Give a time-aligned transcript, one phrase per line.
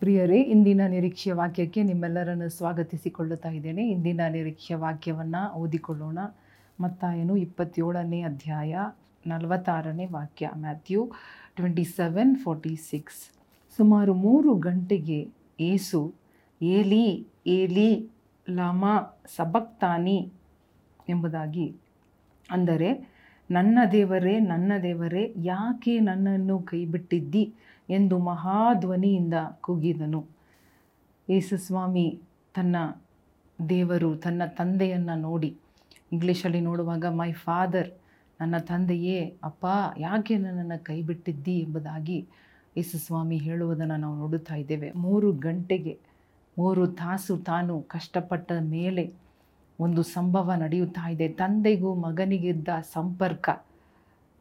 [0.00, 3.82] ಪ್ರಿಯರೇ, ಇಂದಿನ ನಿರೀಕ್ಷೆಯ ವಾಕ್ಯಕ್ಕೆ ನಿಮ್ಮೆಲ್ಲರನ್ನು ಸ್ವಾಗತಿಸಿಕೊಳ್ಳುತ್ತಾ ಇದ್ದೇನೆ.
[3.90, 6.18] ಇಂದಿನ ನಿರೀಕ್ಷೆಯ ವಾಕ್ಯವನ್ನು ಓದಿಕೊಳ್ಳೋಣ.
[6.80, 8.74] ಮತ್ತಾಯನು ಇಪ್ಪತ್ತೇಳನೇ ಅಧ್ಯಾಯ
[9.26, 11.12] ನಲವತ್ತಾರನೇ ವಾಕ್ಯ, Matthew
[11.56, 13.20] twenty seven forty six.
[13.76, 15.20] ಸುಮಾರು ಮೂರು ಗಂಟೆಗೆ
[15.60, 16.14] ಏಸು,
[16.62, 17.04] ಏಲಿ
[17.46, 17.90] ಏಲಿ,
[18.50, 18.84] ಲಮ,
[19.36, 20.32] ಸಬಕ್ತಾನಿ
[21.08, 21.76] ಎಂಬುದಾಗಿ,
[22.50, 23.19] ಅಂದರೆ
[23.50, 27.54] ನನ್ನ ದೇವರೇ ನನ್ನ ದೇವರೇ, ಯಾಕೆ ನನ್ನನ್ನು ಕೈಬಿಟ್ಟಿದ್ದಿ?
[27.90, 30.26] ಎಂದು ಮಹಾಧ್ವನಿಯಿಂದ ಕೂಗಿದನು.
[31.30, 32.20] ಯೇಸುಸ್ವಾಮಿ
[32.54, 32.76] ತನ್ನ
[33.68, 35.56] ದೇವರು, ತನ್ನ ತಂದೆಯನ್ನು ನೋಡಿ.
[36.12, 37.90] ಇಂಗ್ಲೀಷಲ್ಲಿ ನೋಡುವಾಗ ಮೈ ಫಾದರ್
[38.40, 39.66] ನನ್ನ ತಂದೆಯೇ, ಅಪ್ಪ,
[39.98, 41.58] ಯಾಕೆ ನನ್ನನ್ನು ಕೈಬಿಟ್ಟಿದ್ದಿ?
[41.58, 42.26] ಎಂಬುದಾಗಿ
[42.76, 44.92] ಯೇಸುಸ್ವಾಮಿ ಹೇಳುವುದನ್ನು ನಾವು ನೋಡುತ್ತಾ ಇದ್ದೇವೆ.
[44.92, 45.98] ಮೂರು ಗಂಟೆಗೆ,
[46.58, 49.29] ಮೂರು ತಾಸು ತಾನು ಕಷ್ಟಪಟ್ಟ ಮೇಲೆ
[49.80, 51.28] ಒಂದು ಸಂಭವ ನಡೆಯುತ್ತಾ ಇದೆ.
[51.28, 53.48] ತಂದೆಗೂ ಮಗನಿಗಿದ್ದ ಸಂಪರ್ಕ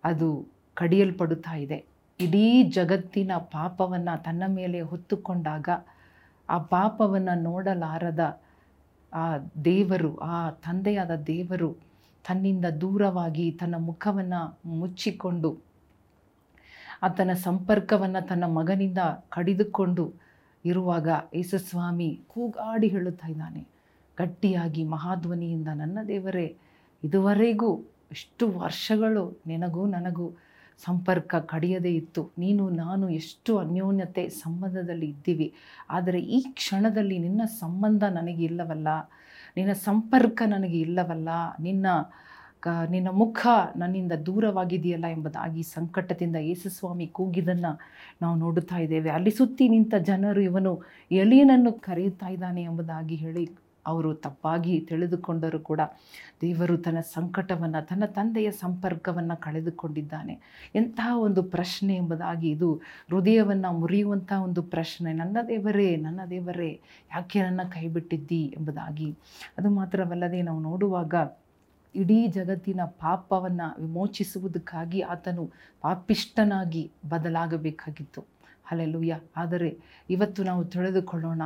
[0.03, 0.29] ಅದು
[0.73, 1.85] ಕಡಿಯಲ್ಪಡುತ್ತಾ ಇದೆ.
[2.19, 5.69] ಇಡೀ ಜಗತ್ತಿನ ಪಾಪವನ್ನು ತನ್ನ ಮೇಲೆ ಹೊತ್ತುಕೊಂಡಾಗ
[6.49, 8.41] ಆ ಪಾಪವನ್ನು ನೋಡಲಾರದ
[9.13, 11.69] ಆ ದೇವರು, ಆ ತಂದೆಯಾದ ದೇವರು
[12.27, 14.41] ತನ್ನಿಂದ ದೂರವಾಗಿ ತನ್ನ ಮುಖವನ್ನು
[14.79, 15.51] ಮುಚ್ಚಿಕೊಂಡು
[17.03, 18.97] ಆತನ ಸಂಪರ್ಕವನ್ನು ತನ್ನ ಮಗನಿಂದ
[19.29, 20.13] ಕಡಿದುಕೊಂಡು
[20.65, 23.78] ಇರುವಾಗ ಯೇಸುಸ್ವಾಮಿ ಕೂಗಾಡಿ ಹೇಳುತ್ತಾ ಇದ್ದಾನೆ.
[24.19, 26.57] ಗಟ್ಟಿಯಾಗಿ ಮಹಾಧ್ವನಿಯಿಂದ ನನ್ನ ದೇವರೇ,
[27.03, 30.37] ಇದುವರೆಗೂ ಇಷ್ಟು ವರ್ಷಗಳು ನಿನಗೂ ನನಗೂ
[30.85, 32.31] ಸಂಪರ್ಕ ಕಡಿಯದೇ ಇತ್ತು.
[32.37, 35.53] ನೀನು, ನಾನು ಎಷ್ಟು ಅನ್ಯೋನ್ಯತೆ ಸಂಬಂಧದಲ್ಲಿ ಇದ್ದೀವಿ.
[35.89, 38.87] ಆದರೆ ಈ ಕ್ಷಣದಲ್ಲಿ ನಿನ್ನ ಸಂಬಂಧ ನನಗೆ ಇಲ್ಲವಲ್ಲ?
[39.57, 41.29] ನಿನ್ನ ಸಂಪರ್ಕ ನನಗೆ ಇಲ್ಲವಲ್ಲ?
[41.59, 41.85] ನಿನ್ನ
[42.59, 47.79] ಕ, ನಿನ್ನ ಮುಖ ನನ್ನಿಂದ ದೂರವಾಗಿದೆಯಲ್ಲ ಎಂಬುದಾಗಿ ಸಂಕಟದಿಂದ ಯೇಸುಸ್ವಾಮಿ ಕೂಗಿದನ್ನು
[48.21, 49.09] ನಾವು ನೋಡುತ್ತಾ ಇದ್ದೇವೆ.
[49.09, 55.81] ಅಲ್ಲಿ ಸುತ್ತಿ ನಿಂತ ಜನರು ಇವನು ಎಲಿಯನನ್ನು ಕರೆಯುತ್ತಾ ಇದ್ದಾನೆ ಎಂಬುದಾಗಿ ಹೇಳಿ ಅವರು ತಪ್ಪಾಗಿ ತಿಳಿದುಕೊಂಡರೂ ಕೂಡ
[56.41, 60.39] ದೇವರು ತನ್ನ ಸಂಕಟವನ್ನು, ತನ್ನ ತಂದೆಯ ಸಂಪರ್ಕವನ್ನು ಕಳೆದುಕೊಂಡಿದ್ದಾನೆ.
[60.75, 62.73] ಎಂತಹ ಒಂದು ಪ್ರಶ್ನೆ ಎಂಬುದಾಗಿ ಇದು
[63.09, 65.13] ಹೃದಯವನ್ನು ಮುರಿಯುವಂಥ ಒಂದು ಪ್ರಶ್ನೆ.
[65.13, 66.81] ನನ್ನ ದೇವರೇ ನನ್ನ ದೇವರೇ,
[67.11, 69.09] ಯಾಕೆ ನನ್ನ ಕೈಬಿಟ್ಟಿದ್ದಿ ಎಂಬುದಾಗಿ.
[69.57, 71.13] ಅದು ಮಾತ್ರವಲ್ಲದೆ ನಾವು ನೋಡುವಾಗ
[71.95, 75.51] ಇಡೀ ಜಗತ್ತಿನ ಪಾಪವನ್ನು ವಿಮೋಚಿಸುವುದಕ್ಕಾಗಿ ಆತನು
[75.81, 78.21] ಪಾಪಿಷ್ಟನಾಗಿ ಬದಲಾಗಬೇಕಾಗಿತ್ತು.
[78.71, 79.69] ಅಲ್ಲೆಲ್ಲೂಯ್ಯ ಆದರೆ
[80.09, 81.41] ಇವತ್ತು ನಾವು ತಿಳಿದುಕೊಳ್ಳೋಣ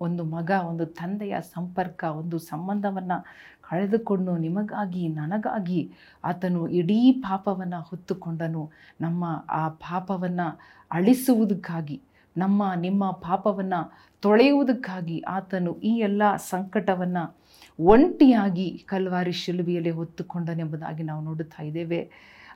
[0.00, 3.24] ಒಂದು ಮಗ, ಒಂದು ತಂದೆಯ ಸಂಪರ್ಕ, ಒಂದು ಸಂಬಂಧವನ್ನು
[3.68, 5.92] ಕಳೆದುಕೊಂಡು ನಿಮಗಾಗಿ, ನನಗಾಗಿ
[6.24, 8.70] ಆತನು ಇಡೀ ಪಾಪವನ್ನು ಹೊತ್ತುಕೊಂಡನು.
[9.00, 10.60] ನಮ್ಮ ಆ ಪಾಪವನ್ನು
[10.90, 12.02] ಅಳಿಸುವುದಕ್ಕಾಗಿ,
[12.36, 13.80] ನಮ್ಮ, ನಿಮ್ಮ ಪಾಪವನ್ನು
[14.20, 17.38] ತೊಳೆಯುವುದಕ್ಕಾಗಿ ಆತನು ಈ ಎಲ್ಲ ಸಂಕಟವನ್ನು
[17.80, 22.10] ಒಂಟಿಯಾಗಿ ಕಲ್ವಾರಿ ಶಿಲುಬಿಯಲ್ಲಿ ಹೊತ್ತುಕೊಂಡನೆಂಬುದಾಗಿ ನಾವು ನೋಡುತ್ತಾ ಇದ್ದೇವೆ.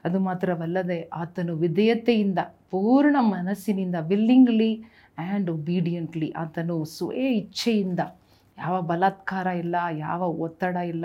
[0.05, 2.41] ಅದು ಮಾತ್ರವಲ್ಲದೆ ಆತನು ವಿಧೇಯತೆಯಿಂದ,
[2.71, 4.73] ಪೂರ್ಣ ಮನಸ್ಸಿನಿಂದ ವಿಲ್ಲಿಂಗ್ಲಿ
[5.19, 8.01] ಆ್ಯಂಡ್ ಒಬೀಡಿಯಂಟ್ಲಿ ಆತನು ಸ್ವೇ ಇಚ್ಛೆಯಿಂದ,
[8.59, 11.05] ಯಾವ ಬಲಾತ್ಕಾರ ಇಲ್ಲ, ಯಾವ ಒತ್ತಡ ಇಲ್ಲ,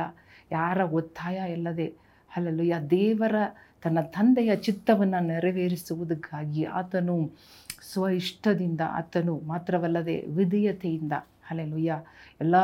[0.52, 1.88] ಯಾರ ಒತ್ತಾಯ ಇಲ್ಲದೆ
[2.31, 3.36] ಅಲ್ಲಲು ಯಾ ದೇವರ
[3.84, 7.16] ತನ್ನ ತಂದೆಯ ಚಿತ್ತವನ್ನು ನೆರವೇರಿಸುವುದಕ್ಕಾಗಿ ಆತನು
[7.81, 11.13] ಸ್ವ ಇಷ್ಟದಿಂದ ಆತನು ಮಾತ್ರವಲ್ಲದೆ ವಿಧೇಯತೆಯಿಂದ
[11.50, 11.94] ಅಲೆಲುಯ್ಯ
[12.41, 12.56] ಎಲ್ಲ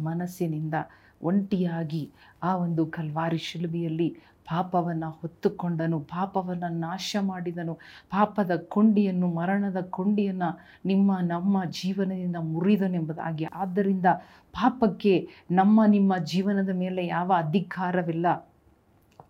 [0.00, 0.74] ಮನಸ್ಸಿನಿಂದ
[1.22, 2.02] ಒಂಟಿಯಾಗಿ
[2.42, 4.08] ಆ ಒಂದು ಕಲ್ವಾರಿ ಶಿಲುಬೆಯಲ್ಲಿ
[4.50, 7.74] ಪಾಪವನ್ನು ಹೊತ್ತುಕೊಂಡನು, ಪಾಪವನ್ನು ನಾಶ ಮಾಡಿದನು
[8.10, 14.06] ಪಾಪದ ಕೊಂಡಿಯನ್ನು, ಮರಣದ ಕೊಂಡಿಯನ್ನು ನಿಮ್ಮ, ನಮ್ಮ ಜೀವನದಿಂದ ಮುರಿದನೆಂಬುದಾಗಿ ಆದ್ದರಿಂದ
[14.52, 18.26] ಪಾಪಕ್ಕೆ ನಮ್ಮ, ನಿಮ್ಮ ಜೀವನದ ಮೇಲೆ ಯಾವ ಅಧಿಕಾರವಿಲ್ಲ.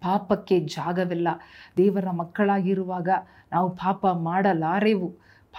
[0.01, 1.29] ಪಾಪಕ್ಕೆ ಜಾಗವಿಲ್ಲ.
[1.77, 3.09] ದೇವರ ಮಕ್ಕಳಾಗಿರುವಾಗ
[3.53, 5.09] ನಾವು ಪಾಪ ಮಾಡಲಾರೆವು.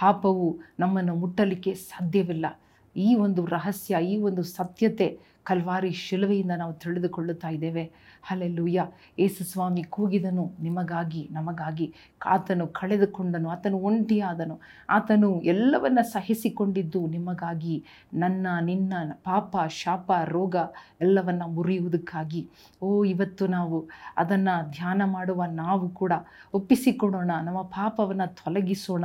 [0.00, 2.46] ಪಾಪವು ನಮ್ಮನ್ನು ಮುಟ್ಟಲಿಕ್ಕೆ ಸಾಧ್ಯವಿಲ್ಲ.
[2.96, 7.92] ಈ ಒಂದು ರಹಸ್ಯ, ಈ ಒಂದು ಸತ್ಯತೆ ಕಲ್ವಾರಿ ಶಿಲುವೆಯಿಂದ ನಾವು ತಿಳಿದುಕೊಳ್ಳುತ್ತಾ ಇದ್ದೇವೆ.
[8.30, 8.86] ಅಲ್ಲೆಲ್ಲೂಯ್ಯ
[9.18, 11.94] ಯೇಸು ಸ್ವಾಮಿ ಕೂಗಿದನು ನಿಮಗಾಗಿ, ನಮಗಾಗಿ.
[12.26, 14.60] ಆತನು ಕಳೆದುಕೊಂಡನು, ಆತನು ಒಂಟಿಯಾದನು.
[14.90, 17.84] ಆತನು ಎಲ್ಲವನ್ನ ಸಹಿಸಿಕೊಂಡಿದ್ದು ನಿಮಗಾಗಿ.
[18.14, 20.56] ನನ್ನ, ನಿನ್ನ ಪಾಪ, ಶಾಪ, ರೋಗ
[21.00, 22.48] ಎಲ್ಲವನ್ನು ಮುರಿಯುವುದಕ್ಕಾಗಿ.
[22.82, 26.12] ಓ, ಇವತ್ತು ನಾವು ಅದನ್ನು ಧ್ಯಾನ ಮಾಡುವ ನಾವು ಕೂಡ
[26.54, 29.04] ಒಪ್ಪಿಸಿಕೊಡೋಣ, ನಮ್ಮ ಪಾಪವನ್ನು ತೊಲಗಿಸೋಣ.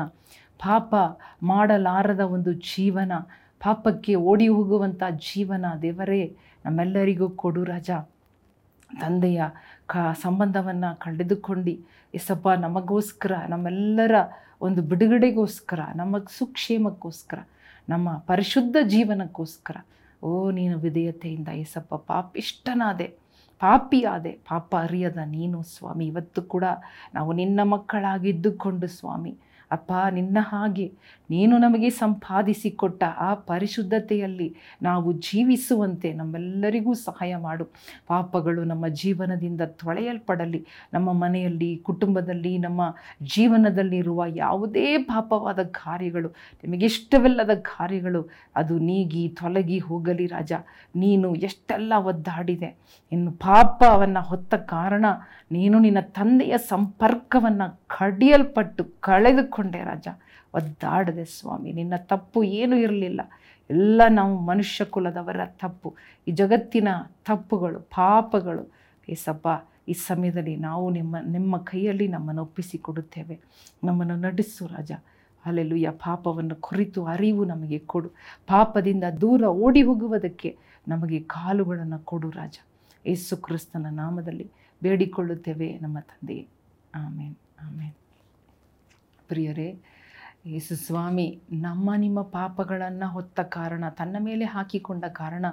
[0.59, 0.95] ಪಾಪ
[1.43, 3.11] ಮಾಡಲಾರದ ಒಂದು ಜೀವನ
[3.65, 7.89] ಪಾಪಕ್ಕೆ ಓಡಿ ಹೋಗುವಂಥ ಜೀವನ ದೇವರೇ, ನಮ್ಮೆಲ್ಲರಿಗೂ ಕೊಡು ರಾಜ.
[9.01, 9.41] ತಂದೆಯ
[9.87, 11.87] ಕ ಸಂಬಂಧವನ್ನು ಕಳೆದುಕೊಂಡು.
[12.13, 14.15] ಎಸಪ್ಪ ನಮಗೋಸ್ಕರ, ನಮ್ಮೆಲ್ಲರ
[14.61, 17.39] ಒಂದು ಬಿಡುಗಡೆಗೋಸ್ಕರ, ನಮ್ಮ ಸುಕ್ಷೇಮಕ್ಕೋಸ್ಕರ,
[17.89, 19.77] ನಮ್ಮ ಪರಿಶುದ್ಧ ಜೀವನಕ್ಕೋಸ್ಕರ.
[20.23, 23.07] ಓ, ನೀನು ವಿಧೇಯತೆಯಿಂದ ಎಸಪ್ಪ ಪಾಪಿಷ್ಟನಾದೆ
[23.59, 26.07] ಪಾಪಿಯಾದೆ, ಪಾಪ ಅರಿಯದ ನೀನು ಸ್ವಾಮಿ.
[26.07, 26.63] ಇವತ್ತು ಕೂಡ
[27.13, 29.37] ನಾವು ನಿನ್ನ ಮಕ್ಕಳಾಗಿದ್ದುಕೊಂಡು ಸ್ವಾಮಿ.
[29.71, 30.93] ಅಪ್ಪ, ನಿನ್ನ ಹಾಗೆ.
[31.29, 37.65] ನೀನು ನಮಗೆ ಸಂಪಾದಿಸಿಕೊಟ್ಟ ಆ ಪರಿಶುದ್ಧತೆಯಲ್ಲಿ ನಾವು ಜೀವಿಸುವಂತೆ ನಮ್ಮೆಲ್ಲರಿಗೂ ಸಹಾಯ ಮಾಡು.
[38.07, 40.65] ಪಾಪಗಳು ನಮ್ಮ ಜೀವನದಿಂದ ತೊಳೆಯಲ್ಪಡಲಿ.
[40.93, 46.29] ನಮ್ಮ ಮನೆಯಲ್ಲಿ, ಕುಟುಂಬದಲ್ಲಿ, ನಮ್ಮ ಜೀವನದಲ್ಲಿರುವ ಯಾವುದೇ ಪಾಪವಾದ ಕಾರ್ಯಗಳು,
[46.63, 50.53] ನಿಮಗಿಷ್ಟವಿಲ್ಲದ ಕಾರ್ಯಗಳು, ಅದು ನೀಗಿ ತೊಲಗಿ ಹೋಗಲಿ ರಾಜ.
[50.95, 52.75] ನೀನು ಎಷ್ಟೆಲ್ಲ ಒದ್ದಾಡಿದೆ.
[53.11, 55.05] ಇನ್ನು ಪಾಪವನ್ನು ಹೊತ್ತ ಕಾರಣ
[55.51, 60.07] ನೀನು ನಿನ್ನ ತಂದೆಯ ಸಂಪರ್ಕವನ್ನು ಕಡಿಯಲ್ಪಟ್ಟು ಕಳೆದುಕೊಂಡೆ ರಾಜ,
[60.53, 63.21] ಒದ್ದಾಡದೆ ಸ್ವಾಮಿ, ನಿನ್ನ ತಪ್ಪು ಏನೂ ಇರಲಿಲ್ಲ.
[63.69, 65.95] ಎಲ್ಲ ನಾವು ಮನುಷ್ಯ ಕುಲದವರ ತಪ್ಪು.
[66.27, 66.87] ಈ ಜಗತ್ತಿನ
[67.25, 68.71] ತಪ್ಪುಗಳು, ಪಾಪಗಳು
[69.09, 69.47] ಏಸಪ್ಪ
[69.87, 73.39] ಈ ಸಮಯದಲ್ಲಿ ನಾವು ನಿಮ್ಮ ನಿಮ್ಮ ಕೈಯಲ್ಲಿ ನಮ್ಮನ್ನು ಒಪ್ಪಿಸಿಕೊಡುತ್ತೇವೆ.
[73.83, 74.91] ನಮ್ಮನ್ನು ನಡೆಸು ರಾಜ.
[75.45, 78.09] ಅಲ್ಲೆಲ್ಲುಯ್ಯ ಪಾಪವನ್ನು ಕುರಿತು ಅರಿವು ನಮಗೆ ಕೊಡು.
[78.47, 82.57] ಪಾಪದಿಂದ ದೂರ ಓಡಿ ಹೋಗುವುದಕ್ಕೆ ನಮಗೆ ಕಾಲುಗಳನ್ನು ಕೊಡು ರಾಜ.
[83.07, 84.51] ಯೇಸು ಕ್ರಿಸ್ತನ ನಾಮದಲ್ಲಿ
[84.83, 86.47] ಬೇಡಿಕೊಳ್ಳುತ್ತೇವೆ ನಮ್ಮ ತಂದೆಯೇ.
[86.95, 87.93] ಆಮೇನ್ ಆಮೇನ್.
[89.27, 89.81] ಪ್ರಿಯರೇ
[90.45, 95.45] ಯೇಸು ಸ್ವಾಮಿ ನಮ್ಮ ನಿಮ್ಮ ಪಾಪಗಳನ್ನು ಹೊತ್ತ ಕಾರಣ, ತನ್ನ ಮೇಲೆ ಹಾಕಿಕೊಂಡ ಕಾರಣ,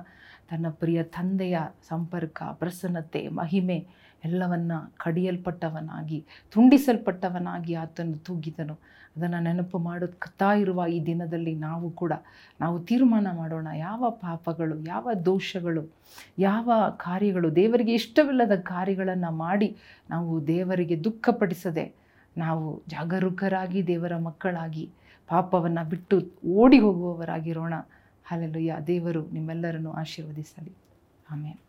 [0.51, 1.59] ತನ್ನ ಪ್ರಿಯ ತಂದೆಯ
[1.89, 3.87] ಸಂಪರ್ಕ, ಪ್ರಸನ್ನತೆ, ಮಹಿಮೆ
[4.25, 8.79] ಎಲ್ಲವನ್ನ ಕಡಿಯಲ್ಪಟ್ಟವನಾಗಿ, ತುಂಡಿಸಲ್ಪಟ್ಟವನಾಗಿ ಆತನು ತೂಗಿದನು.
[9.17, 12.13] ಅದನ್ನು ನೆನಪು ಮಾಡುತ್ತಾ ಇರುವ ಈ ದಿನದಲ್ಲಿ ನಾವು ಕೂಡ
[12.61, 13.69] ನಾವು ತೀರ್ಮಾನ ಮಾಡೋಣ.
[13.75, 15.83] ಯಾವ ಪಾಪಗಳು, ಯಾವ ದೋಷಗಳು,
[16.39, 19.77] ಯಾವ ಕಾರ್ಯಗಳು ದೇವರಿಗೆ ಇಷ್ಟವಿಲ್ಲದ ಕಾರ್ಯಗಳನ್ನು ಮಾಡಿ
[20.11, 22.02] ನಾವು ದೇವರಿಗೆ ದುಃಖಪಡಿಸದೆ
[22.37, 24.91] ನಾವು ಜಾಗರೂಕರಾಗಿ ದೇವರ ಮಕ್ಕಳಾಗಿ
[25.29, 27.75] ಪಾಪವನ್ನು ಬಿಟ್ಟು ಓಡಿ ಹೋಗುವವರಾಗಿರೋಣ.
[28.25, 30.73] ಹಾಲೆಲ್ಲುಯ್ಯ ದೇವರು ನಿಮ್ಮೆಲ್ಲರನ್ನು ಆಶೀರ್ವದಿಸಲಿ.
[31.31, 31.61] ಆಮೇಲೆ